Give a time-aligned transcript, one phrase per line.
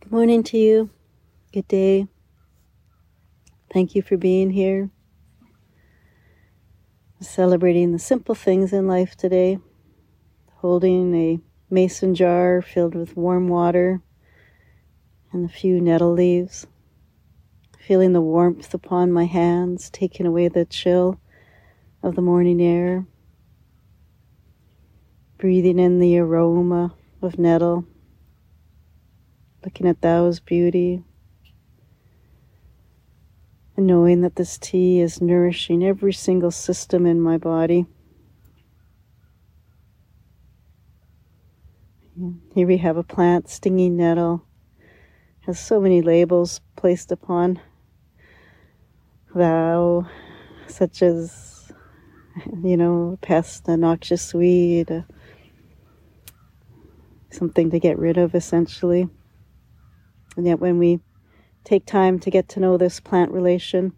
[0.00, 0.90] Good morning to you.
[1.52, 2.06] Good day.
[3.70, 4.90] Thank you for being here.
[7.20, 9.58] Celebrating the simple things in life today.
[10.58, 14.00] Holding a mason jar filled with warm water
[15.32, 16.66] and a few nettle leaves.
[17.78, 21.20] Feeling the warmth upon my hands, taking away the chill
[22.04, 23.04] of the morning air.
[25.38, 27.84] Breathing in the aroma of nettle
[29.64, 31.02] looking at Tao's beauty,
[33.76, 37.86] and knowing that this tea is nourishing every single system in my body.
[42.54, 44.44] Here we have a plant, stinging nettle,
[45.42, 47.60] has so many labels placed upon
[49.34, 50.08] thou,
[50.66, 51.70] such as,
[52.64, 55.04] you know, pest, a noxious weed,
[57.30, 59.08] something to get rid of essentially.
[60.38, 61.00] And yet, when we
[61.64, 63.92] take time to get to know this plant relation,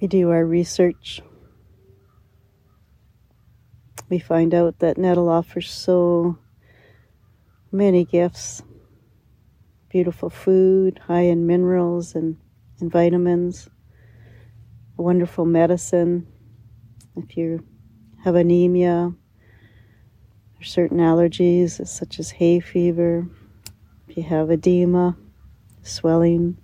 [0.00, 1.20] we do our research.
[4.08, 6.38] We find out that nettle offers so
[7.70, 8.62] many gifts
[9.90, 12.36] beautiful food, high in minerals and,
[12.80, 13.68] and vitamins,
[14.96, 16.26] wonderful medicine.
[17.14, 17.64] If you
[18.24, 19.12] have anemia,
[20.60, 23.26] or certain allergies, such as hay fever,
[24.08, 25.16] if you have edema,
[25.82, 26.56] swelling,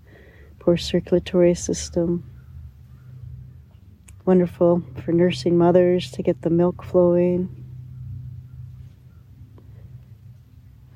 [0.59, 2.29] poor circulatory system.
[4.25, 7.49] Wonderful for nursing mothers to get the milk flowing.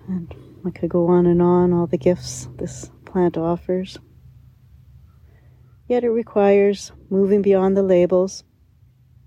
[0.08, 0.32] And
[0.64, 3.98] I could go on and on, all the gifts this plant offers.
[5.88, 8.44] Yet it requires moving beyond the labels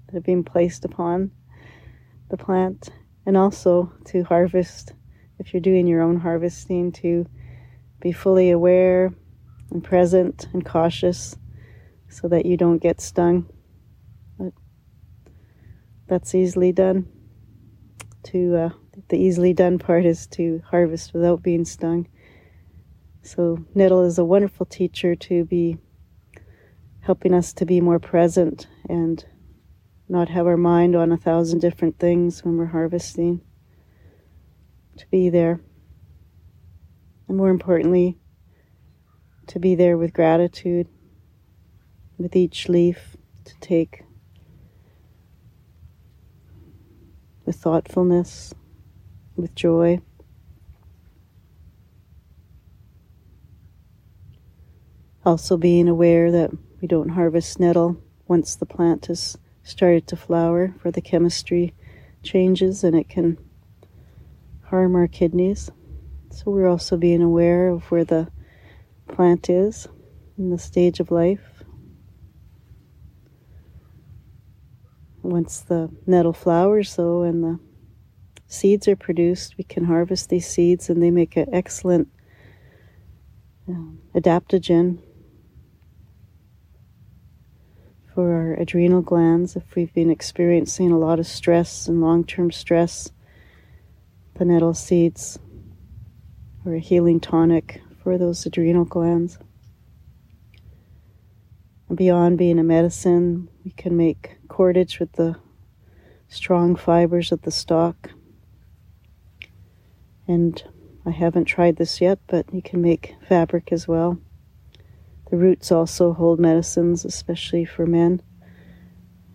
[0.05, 1.31] that have been placed upon
[2.29, 2.89] the plant
[3.29, 4.93] and also to harvest,
[5.37, 7.27] if you're doing your own harvesting, to
[7.99, 9.13] be fully aware
[9.69, 11.35] and present and cautious
[12.07, 13.47] so that you don't get stung.
[14.39, 14.53] But
[16.07, 17.07] that's easily done.
[18.23, 18.69] To uh,
[19.09, 22.07] the easily done part is to harvest without being stung.
[23.21, 25.77] So nettle is a wonderful teacher to be
[27.01, 29.23] helping us to be more present and
[30.09, 33.41] not have our mind on a thousand different things when we're harvesting,
[34.97, 35.61] to be there.
[37.27, 38.17] And more importantly,
[39.47, 40.87] to be there with gratitude,
[42.17, 43.15] with each leaf,
[43.45, 44.03] to take
[47.45, 48.53] with thoughtfulness,
[49.35, 50.01] with joy.
[55.23, 56.49] Also, being aware that
[56.81, 61.73] we don't harvest nettle once the plant is started to flower for the chemistry
[62.23, 63.37] changes and it can
[64.65, 65.71] harm our kidneys.
[66.31, 68.31] So we're also being aware of where the
[69.07, 69.87] plant is
[70.37, 71.63] in the stage of life.
[75.21, 77.59] Once the nettle flowers, though, and the
[78.47, 82.07] seeds are produced, we can harvest these seeds and they make an excellent
[83.67, 84.99] um, adaptogen
[88.19, 92.51] for our adrenal glands if we've been experiencing a lot of stress and long term
[92.51, 93.09] stress.
[94.33, 95.39] The nettle seeds
[96.65, 99.37] are a healing tonic for those adrenal glands.
[101.87, 105.37] And beyond being a medicine, we can make cordage with the
[106.27, 108.11] strong fibers of the stalk.
[110.27, 110.61] And
[111.05, 114.19] I haven't tried this yet, but you can make fabric as well.
[115.29, 118.21] The roots also hold medicines, especially for men.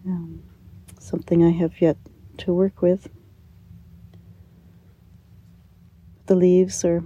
[0.06, 0.42] Um,
[0.98, 1.96] something I have yet
[2.38, 3.08] to work with.
[6.26, 7.04] The leaves are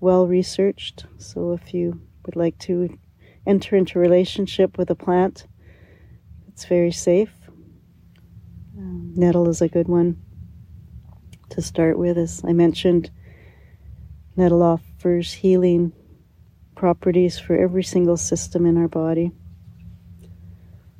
[0.00, 2.98] well researched, so if you would like to
[3.46, 5.46] enter into relationship with a plant,
[6.48, 7.32] it's very safe.
[8.76, 10.20] Um, nettle is a good one
[11.50, 12.18] to start with.
[12.18, 13.10] As I mentioned,
[14.36, 15.92] nettle offers healing
[16.74, 19.32] properties for every single system in our body.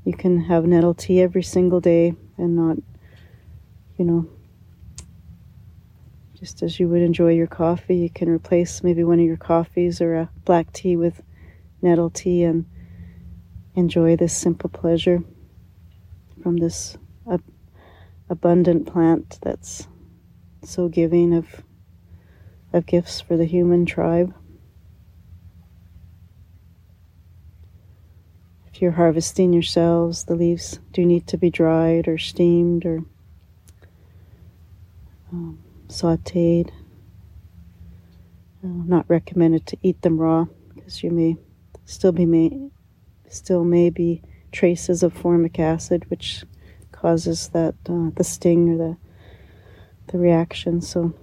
[0.05, 2.77] You can have nettle tea every single day and not,
[3.97, 4.29] you know,
[6.39, 10.01] just as you would enjoy your coffee, you can replace maybe one of your coffees
[10.01, 11.23] or a black tea with
[11.81, 12.67] nettle tea and
[13.77, 15.23] enjoy this simple pleasure
[16.43, 16.99] from this
[17.31, 17.45] ab-
[18.29, 19.87] abundant plant that's
[20.65, 21.63] so giving of
[22.73, 24.35] of gifts for the human tribe.
[28.83, 33.05] You're harvesting yourselves, the leaves do need to be dried or steamed or
[35.33, 36.69] um, sauteed.
[38.65, 41.37] Uh, not recommended to eat them raw because you may
[41.85, 42.71] still be may
[43.29, 44.21] still may be
[44.51, 46.45] traces of formic acid, which
[46.91, 48.97] causes that uh, the sting or the
[50.09, 50.81] the reaction.
[50.81, 51.15] So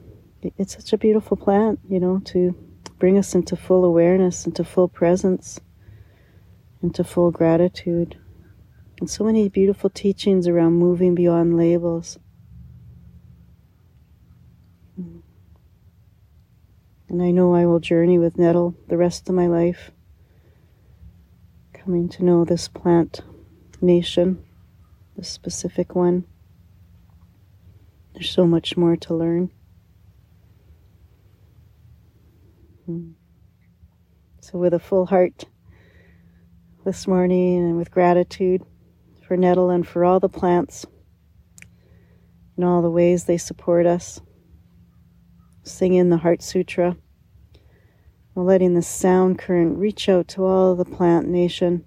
[0.57, 2.55] it's such a beautiful plant, you know, to
[3.00, 5.59] bring us into full awareness, into full presence,
[6.81, 8.17] into full gratitude.
[8.99, 12.19] And so many beautiful teachings around moving beyond labels.
[17.09, 19.89] And I know I will journey with nettle the rest of my life,
[21.73, 23.21] coming to know this plant
[23.81, 24.45] nation,
[25.17, 26.25] this specific one.
[28.13, 29.49] There's so much more to learn.
[32.85, 33.11] Hmm.
[34.41, 35.45] So, with a full heart
[36.85, 38.63] this morning and with gratitude
[39.27, 40.85] for nettle and for all the plants
[42.55, 44.21] and all the ways they support us
[45.63, 46.97] sing in the Heart Sutra,
[48.33, 51.85] while letting the sound current reach out to all the plant nation.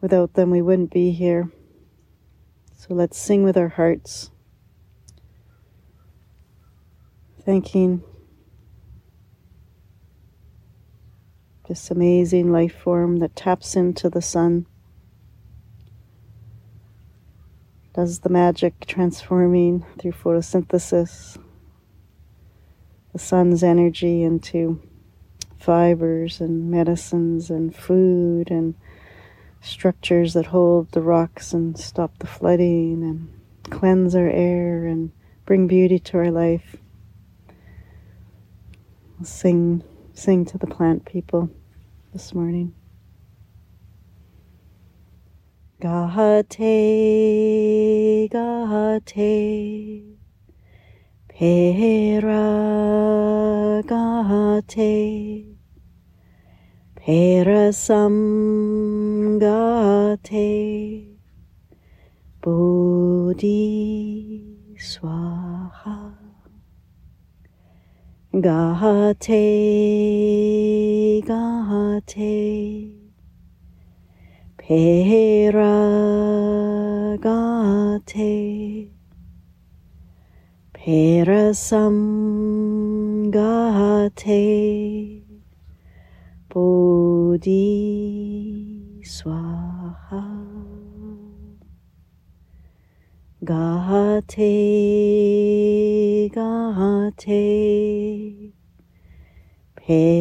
[0.00, 1.50] Without them, we wouldn't be here.
[2.76, 4.30] So let's sing with our hearts,
[7.44, 8.02] thanking
[11.68, 14.66] this amazing life form that taps into the sun,
[17.94, 21.38] does the magic transforming through photosynthesis
[23.12, 24.80] the sun's energy into
[25.58, 28.74] fibers and medicines and food and
[29.60, 33.28] structures that hold the rocks and stop the flooding and
[33.70, 35.12] cleanse our air and
[35.44, 36.76] bring beauty to our life.
[39.18, 41.50] We'll sing sing to the plant people
[42.12, 42.74] this morning.
[45.80, 46.58] Gahate,
[48.30, 50.12] Gahate.
[51.42, 52.36] Paragate
[56.94, 57.86] Parasamgate
[62.40, 63.56] Bodhi
[64.78, 65.61] Swaha
[68.32, 69.28] Gahate
[71.22, 72.96] Gahate.
[74.56, 75.68] Paragate
[80.72, 81.52] Parasamgate
[86.48, 87.60] Bodhi
[89.04, 90.61] Swaha
[93.44, 94.36] Gate
[96.30, 98.52] Gate
[99.74, 100.14] Paragate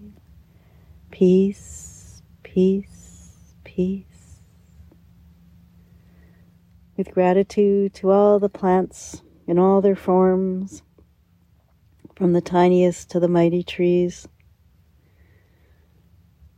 [1.10, 4.40] Peace, peace, peace.
[6.96, 10.82] With gratitude to all the plants in all their forms,
[12.14, 14.26] from the tiniest to the mighty trees.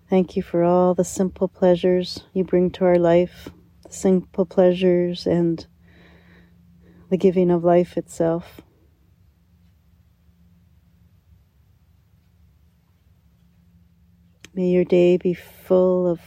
[0.08, 3.48] Thank you for all the simple pleasures you bring to our life,
[3.84, 5.66] the simple pleasures and
[7.08, 8.60] the giving of life itself.
[14.54, 16.20] May your day be full of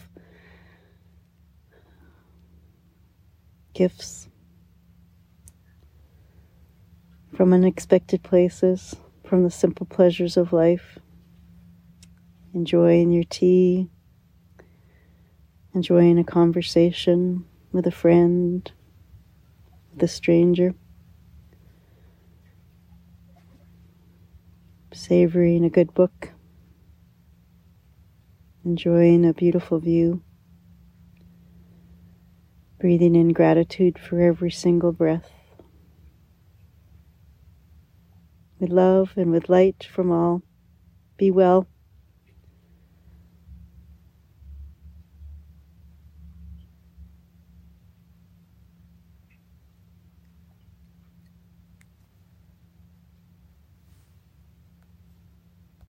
[3.74, 4.30] gifts
[7.36, 8.96] from unexpected places
[9.26, 11.00] from the simple pleasures of life,
[12.54, 13.90] enjoying your tea,
[15.74, 18.72] enjoying a conversation with a friend,
[20.00, 20.74] a stranger,
[24.94, 26.32] savoring a good book,
[28.66, 30.22] enjoying a beautiful view,
[32.80, 35.32] breathing in gratitude for every single breath.
[38.62, 40.44] with love and with light from all.
[41.18, 41.68] Be well.